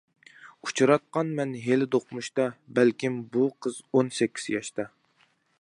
[0.67, 2.47] ئۇچراتقانمەن ھېلى دوقمۇشتا،
[2.81, 4.91] بەلكىم، بۇ قىز ئون سەككىز ياشتا.